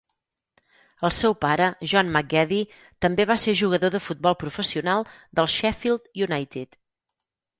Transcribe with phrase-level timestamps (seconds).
[1.07, 2.61] El seu pare, John McGeady,
[3.05, 5.05] també va ser jugador de futbol professional
[5.41, 6.77] del Sheffield United.